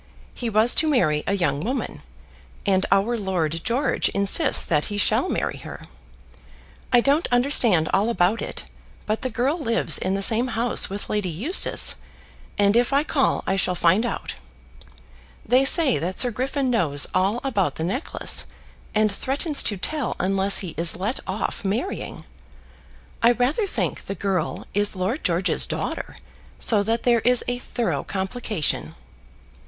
He 0.33 0.49
was 0.49 0.73
to 0.73 0.89
marry 0.89 1.23
a 1.27 1.35
young 1.37 1.63
woman, 1.63 2.01
and 2.65 2.87
our 2.91 3.15
Lord 3.19 3.61
George 3.63 4.09
insists 4.09 4.65
that 4.65 4.85
he 4.85 4.97
shall 4.97 5.29
marry 5.29 5.57
her. 5.57 5.83
I 6.91 7.01
don't 7.01 7.27
understand 7.31 7.87
all 7.93 8.09
about 8.09 8.41
it, 8.41 8.63
but 9.05 9.21
the 9.21 9.29
girl 9.29 9.59
lives 9.59 9.99
in 9.99 10.15
the 10.15 10.23
same 10.23 10.47
house 10.57 10.89
with 10.89 11.07
Lady 11.07 11.29
Eustace, 11.29 11.97
and 12.57 12.75
if 12.75 12.91
I 12.91 13.03
call 13.03 13.43
I 13.45 13.55
shall 13.55 13.75
find 13.75 14.03
out. 14.03 14.33
They 15.45 15.63
say 15.65 15.99
that 15.99 16.17
Sir 16.17 16.31
Griffin 16.31 16.71
knows 16.71 17.05
all 17.13 17.39
about 17.43 17.75
the 17.75 17.83
necklace, 17.83 18.45
and 18.95 19.11
threatens 19.11 19.61
to 19.61 19.77
tell 19.77 20.15
unless 20.19 20.57
he 20.65 20.69
is 20.77 20.95
let 20.95 21.19
off 21.27 21.63
marrying. 21.63 22.23
I 23.21 23.33
rather 23.33 23.67
think 23.67 24.05
the 24.05 24.15
girl 24.15 24.65
is 24.73 24.95
Lord 24.95 25.23
George's 25.23 25.67
daughter, 25.67 26.15
so 26.57 26.81
that 26.81 27.03
there 27.03 27.19
is 27.19 27.43
a 27.47 27.59
thorough 27.59 28.03
complication. 28.03 28.95